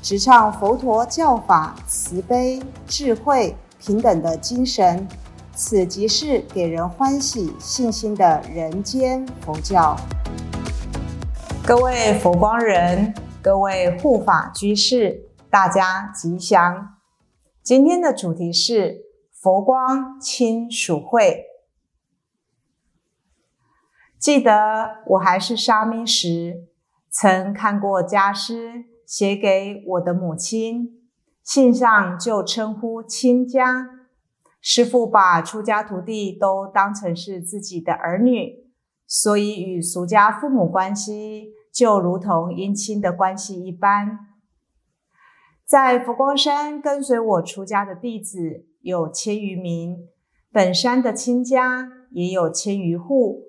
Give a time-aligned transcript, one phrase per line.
[0.00, 5.06] 直唱佛陀教法慈悲、智慧、平等的精神。
[5.54, 9.96] 此即是给人欢喜、信心的人间佛教。
[11.66, 16.96] 各位佛光人，各位护法居士，大家吉祥。
[17.60, 21.44] 今天的主题是佛光亲属会。
[24.16, 26.68] 记得我还是沙弥时，
[27.10, 31.08] 曾看过家师写给我的母亲，
[31.42, 33.86] 信上就称呼亲家。
[34.60, 38.66] 师父把出家徒弟都当成是自己的儿女，
[39.06, 44.18] 所以与俗家父母关系就如同姻亲的关系一般。
[45.64, 49.96] 在佛光山跟随我出家的弟子有千余名，
[50.52, 53.44] 本山的亲家也有千余户。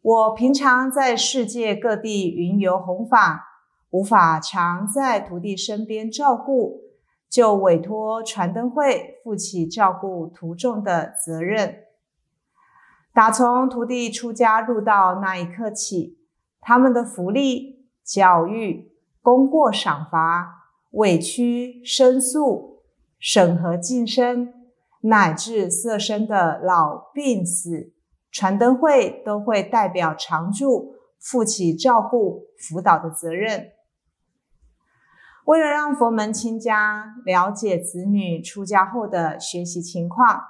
[0.00, 3.51] 我平常在世界各地云游弘法，
[3.92, 6.82] 无法常在徒弟身边照顾。
[7.30, 11.84] 就委托传灯会负起照顾徒众的责任。
[13.14, 16.18] 打从徒弟出家入道那一刻起，
[16.60, 22.82] 他们的福利、教育、功过赏罚、委屈申诉、
[23.18, 24.52] 审核晋升，
[25.00, 27.94] 乃至色身的老病死，
[28.30, 33.70] 传灯会都会代表常住负起照顾辅导的责任。
[35.44, 40.40] 为了让佛门亲家了解子女出家后的学习情况，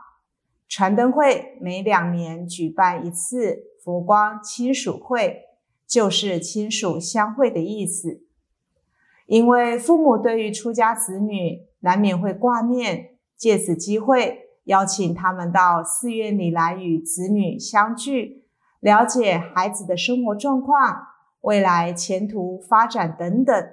[0.69, 5.44] 传灯会每两年举办一次佛光亲属会，
[5.86, 8.22] 就是亲属相会的意思。
[9.26, 18.44] 因为父母对于出家子女难免会挂念，借此机会邀请他们到寺院里来与子女相聚，
[18.80, 21.06] 了解孩子的生活状况、
[21.41, 23.69] 未来前途发展等等。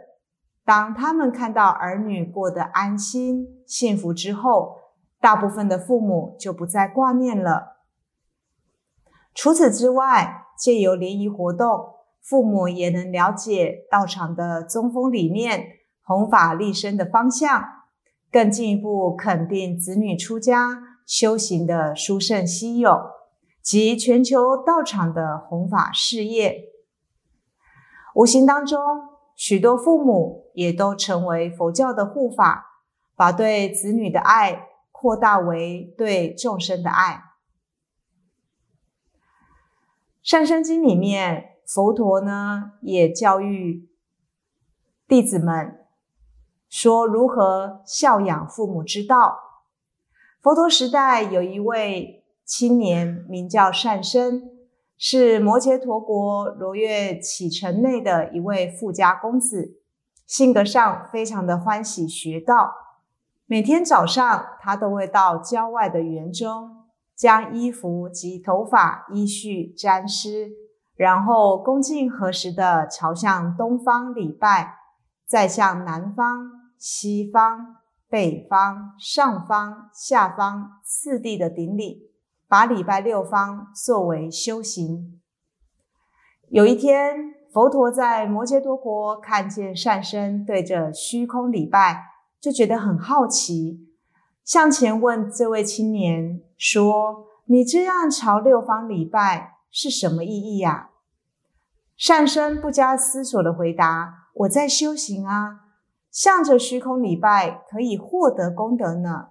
[0.70, 4.76] 当他们看到儿女过得安心、幸福之后，
[5.20, 7.78] 大部分的父母就不再挂念了。
[9.34, 15.66] 除此之外，借由联谊活动，父母也能了解道场的宗风理念、
[16.04, 17.66] 弘法立身的方向，
[18.32, 22.96] 更进一步肯定子女出家修行的殊胜稀有
[23.64, 26.66] 及全球道场的弘法事业。
[28.14, 28.80] 无形当中。
[29.40, 32.84] 许多父母也都成为佛教的护法，
[33.16, 37.24] 把对子女的爱扩大为对众生的爱。
[40.22, 43.90] 善生经里面，佛陀呢也教育
[45.08, 45.86] 弟子们
[46.68, 49.40] 说如何孝养父母之道。
[50.42, 54.59] 佛陀时代有一位青年，名叫善生。
[55.02, 59.80] 是摩羯陀国罗越启城内的一位富家公子，
[60.28, 62.74] 性格上非常的欢喜学道。
[63.46, 66.84] 每天早上，他都会到郊外的园中，
[67.16, 70.52] 将衣服及头发依序沾湿，
[70.98, 74.80] 然后恭敬合十的朝向东方礼拜，
[75.26, 77.78] 再向南方、西方、
[78.10, 82.09] 北方、上方、下方四地的顶礼。
[82.50, 85.22] 把礼拜六方作为修行。
[86.50, 92.06] 有一天，佛陀在摩羯多国看见善生对着虚空礼拜，
[92.42, 93.88] 就觉得很好奇，
[94.44, 100.90] 向前问这位青年说：“你这样朝六方礼拜是什么意义呀？”
[101.96, 105.66] 善生不加思索的回答：“我在修行啊，
[106.10, 109.28] 向着虚空礼拜可以获得功德呢。”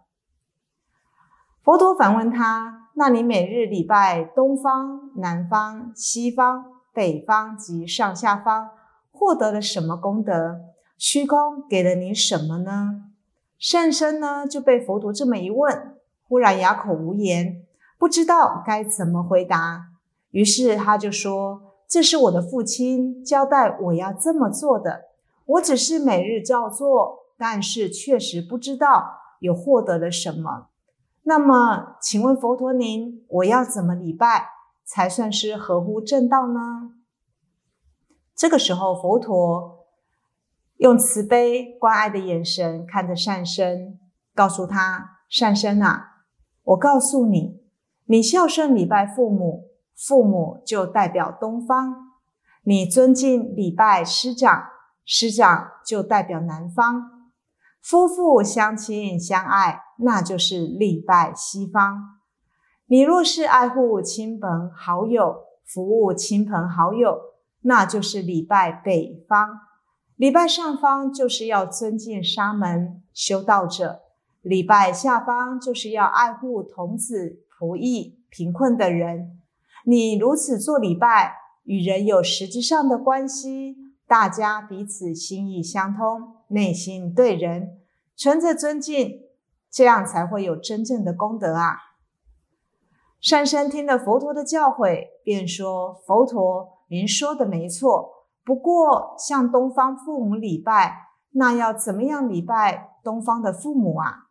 [1.68, 2.88] 佛陀反问他。
[2.94, 8.70] 那你每日礼拜东方、南方、西方、北方及上下方，
[9.12, 10.60] 获得了什么功德？
[10.96, 13.02] 虚空给了你什么呢？
[13.58, 15.94] 善生呢就被佛陀这么一问，
[16.26, 17.60] 忽然哑口无言，
[17.98, 19.88] 不知道该怎么回答。
[20.30, 25.02] 于是他就说：“这是我的父亲交代我要这么做的，
[25.44, 30.67] 我只是每日照做，但是确实不知道有获得了什么。”
[31.28, 34.48] 那么，请问佛陀您，我要怎么礼拜
[34.82, 36.94] 才算是合乎正道呢？
[38.34, 39.84] 这个时候，佛陀
[40.78, 43.98] 用慈悲关爱的眼神看着善生，
[44.34, 46.22] 告诉他：“善生啊，
[46.64, 47.60] 我告诉你，
[48.06, 51.92] 你孝顺礼拜父母，父母就代表东方；
[52.62, 54.68] 你尊敬礼拜师长，
[55.04, 57.28] 师长就代表南方。”
[57.84, 62.18] 夫妇相亲相爱，那就是礼拜西方。
[62.86, 67.20] 你若是爱护亲朋好友，服务亲朋好友，
[67.62, 69.60] 那就是礼拜北方。
[70.16, 74.00] 礼拜上方就是要尊敬沙门修道者，
[74.42, 79.38] 礼拜下方就是要爱护童子仆役贫困的人。
[79.84, 87.78] 你如此做礼拜，与人有实质上的关系，大家彼此心意相通，内心对人。
[88.16, 89.20] 存着尊敬，
[89.70, 91.76] 这样才会有真正的功德啊！
[93.20, 98.26] 善生听了佛陀的教诲，便说：“佛陀，您说的没错。
[98.44, 104.28] 不过，向东方父母礼拜，那要怎么样礼拜东方的父母啊？”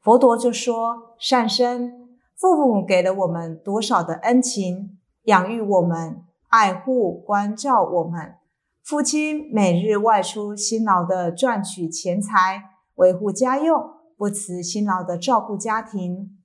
[0.00, 8.36] 佛陀就说：“善生，父母给了我们多少的恩情，养育我们，爱护关照我们。”
[8.84, 16.36] 父亲每日外出辛劳的赚取钱财，维护家用，不辞辛劳的照顾家庭。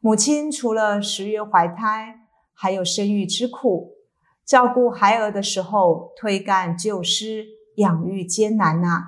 [0.00, 2.20] 母亲除了十月怀胎，
[2.54, 3.94] 还有生育之苦，
[4.46, 7.44] 照顾孩儿的时候推干就湿，
[7.76, 9.02] 养育艰难呐。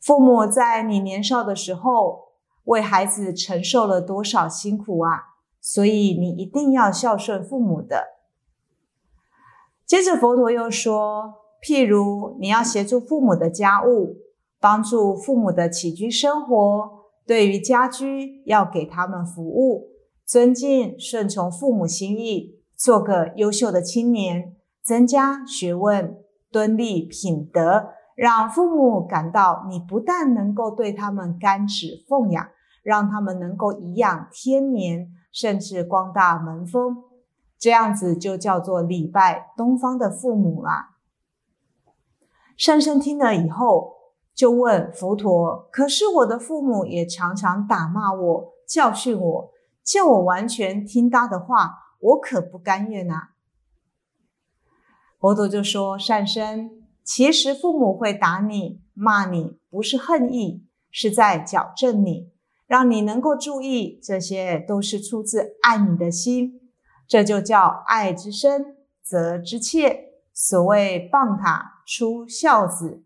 [0.00, 2.32] 父母在你年少的时候
[2.64, 5.36] 为孩子承受了多少辛苦啊！
[5.60, 8.18] 所以你一定要孝顺父母的。
[9.86, 11.36] 接着佛陀又说。
[11.62, 14.16] 譬如你要协助父母的家务，
[14.60, 19.88] 帮助父母的起居生活，对于家居要给他们服务，
[20.26, 26.16] 尊敬顺从父母心意，做个优秀的青年，增加学问，
[26.52, 32.48] 敦立品德，让父母感到你不但能够对他们甘旨奉养，
[32.82, 37.04] 让他们能够颐养天年，甚至光大门风，
[37.58, 40.96] 这样子就叫做礼拜东方的父母啦。
[42.56, 43.99] 善生听了以后，
[44.34, 49.50] 就问佛陀：“可是我的父母也常常打骂我、教训我，
[49.84, 53.30] 叫我完全听他的话，我可不甘愿呐。”
[55.20, 56.70] 佛陀就说：“善生，
[57.04, 62.32] 其实父母会打你、骂你，不是恨意，是在矫正你，
[62.66, 66.60] 让你能够注意，这些都是出自爱你的心，
[67.06, 70.14] 这就叫爱之深，责之切。
[70.32, 73.02] 所谓棒塔。”出孝子，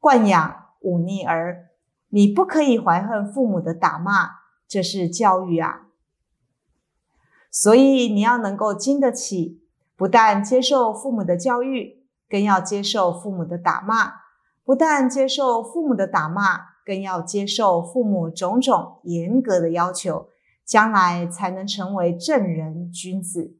[0.00, 1.68] 惯养忤逆儿，
[2.08, 4.30] 你不可以怀恨父母的打骂，
[4.66, 5.82] 这是教育啊。
[7.50, 9.62] 所以你要能够经得起，
[9.96, 14.22] 不但接受父母的教育，更要接受父母的打骂；
[14.64, 20.28] 不但接受父母的打骂，更要接受父母种种严格的要求，
[20.64, 23.56] 将来才能成为正人君子。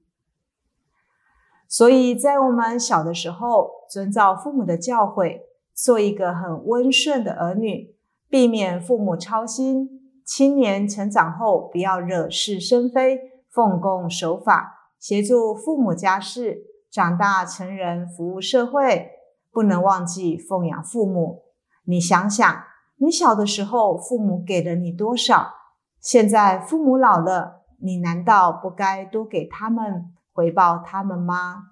[1.68, 5.40] 所以在我们小的时候，遵照父母的教诲，
[5.82, 7.94] 做一个很温顺的儿女，
[8.28, 9.88] 避免父母操心。
[10.24, 13.18] 青年成长后，不要惹是生非，
[13.50, 16.66] 奉公守法，协助父母家事。
[16.90, 19.10] 长大成人，服务社会，
[19.52, 21.42] 不能忘记奉养父母。
[21.84, 22.64] 你想想，
[22.96, 25.52] 你小的时候，父母给了你多少？
[26.00, 30.12] 现在父母老了，你难道不该多给他们？
[30.32, 31.64] 回报他们吗？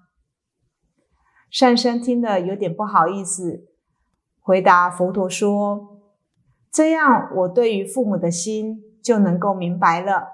[1.49, 3.68] 善生听了有点不好意思，
[4.49, 5.99] 回答佛陀说
[6.73, 10.29] ：“这样我对于父母的心就能够明白了。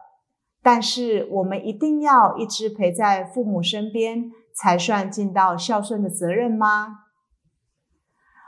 [0.64, 7.00] 但是我们一定要一直陪在父母身边，才算尽到孝顺的责任吗？”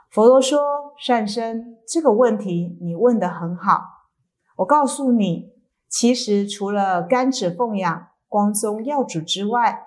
[0.10, 0.58] 佛陀说
[0.98, 3.82] ：“善生，这个问题你问得很好。
[4.60, 5.52] 我告诉你，
[5.90, 9.84] 其实除了甘旨奉养。”光宗耀祖之外，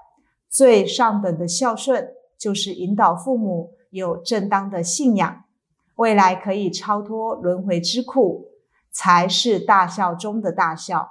[0.47, 5.45] 最上等的孝顺就是引导父母有正当的信仰，
[6.01, 8.53] 未来可以超脱轮回之苦，
[8.91, 11.11] 才是大孝中的大孝。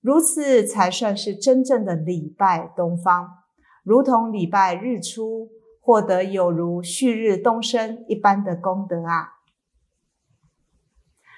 [0.00, 3.28] 如此才算是真正的礼拜东方，
[3.84, 5.50] 如同礼拜日出，
[5.80, 9.34] 获得有如旭日东升一般的功德啊！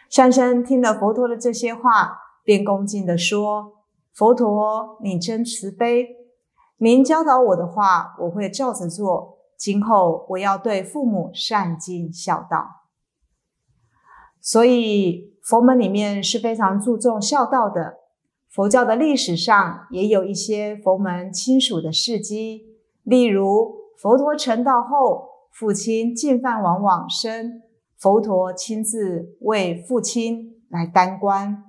[0.08, 3.74] 善生听了佛陀的这些话，便恭敬地说。
[4.14, 6.16] 佛陀，你真慈悲！
[6.78, 9.36] 您教导我的话，我会照着做。
[9.58, 12.85] 今后我要对父母善尽孝道。
[14.46, 17.96] 所以佛门里面是非常注重孝道的。
[18.48, 22.62] 佛教的历史上也有一些佛门亲属的事迹，
[23.02, 27.60] 例如佛陀成道后，父亲进犯王往生，
[27.98, 31.64] 佛陀亲自为父亲来担棺，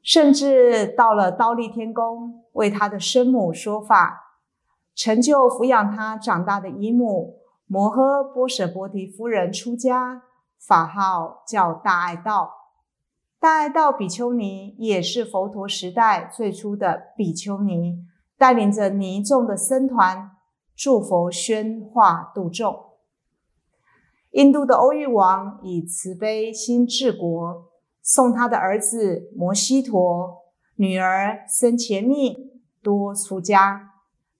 [0.00, 4.38] 甚至到了刀立天宫为他的生母说法，
[4.94, 10.22] 成就抚养他长大的姨母摩诃波舍波提夫人出家，
[10.58, 12.52] 法号叫大爱道。
[13.38, 18.04] 大爱道比丘尼也是佛陀时代最初的比丘尼，
[18.38, 20.32] 带领着尼众的僧团，
[20.74, 22.84] 助佛宣化度众。
[24.32, 27.66] 印度的欧育王以慈悲心治国，
[28.02, 30.44] 送他的儿子摩西陀、
[30.76, 32.36] 女儿僧伽密
[32.82, 33.92] 多出家。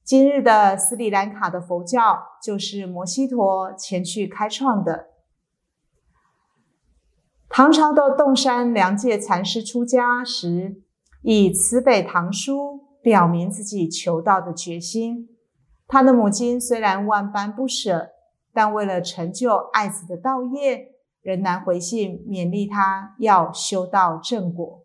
[0.02, 5.10] 今日的斯里兰卡的佛教就是摩西陀前去开创的。
[7.56, 10.82] 唐朝的洞山良介禅师出家时，
[11.22, 15.30] 以慈悲唐书表明自己求道的决心。
[15.88, 18.10] 他的母亲虽然万般不舍，
[18.52, 20.88] 但为了成就爱子的道业，
[21.22, 24.82] 仍然回信勉励他要修道正果。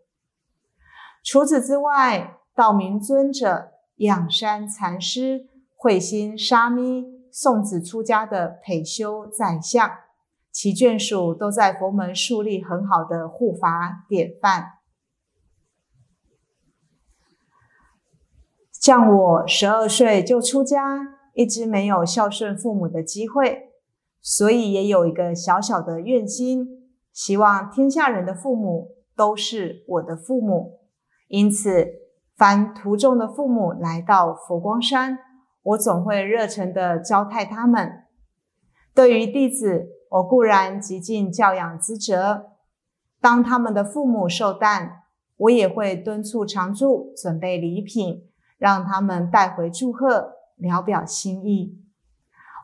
[1.26, 9.92] 除此之外，道明尊者、仰山禅师、慧心沙弥送子出家的培修宰相。
[10.52, 14.66] 其眷属都在佛门树立很好的护法典范。
[18.70, 21.00] 像我十二岁就出家，
[21.34, 23.70] 一直没有孝顺父母的机会，
[24.20, 26.68] 所以也有一个小小的愿心，
[27.14, 30.80] 希望天下人的父母都是我的父母。
[31.30, 31.88] 因此，
[32.36, 35.18] 凡途中的父母来到佛光山，
[35.64, 38.04] 我总会热诚的招待他们。
[38.94, 40.01] 对于弟子。
[40.12, 42.52] 我固然极尽教养之责，
[43.22, 45.04] 当他们的父母寿诞，
[45.38, 48.28] 我也会敦促常住准备礼品，
[48.58, 51.80] 让他们带回祝贺，聊表心意。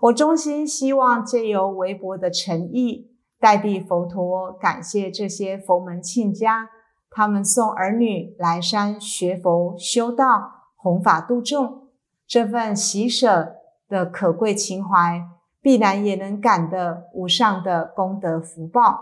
[0.01, 6.69] 我衷心希望借由微薄的诚意，代替佛陀感谢这些佛门亲家，
[7.09, 11.87] 他们送儿女来山学佛修道，弘法度众，
[12.27, 13.55] 这份喜舍
[13.87, 15.36] 的可贵情怀。
[15.67, 19.01] 必然也能感得无上的功德福报。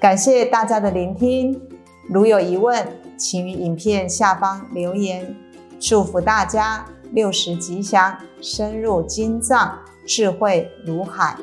[0.00, 1.60] 感谢大家的聆听，
[2.08, 2.88] 如有疑问，
[3.18, 5.36] 请于影片下方留言。
[5.78, 11.36] 祝福大家六十吉祥，深入经藏，智慧如海。